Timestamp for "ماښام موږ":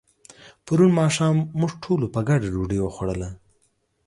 0.99-1.71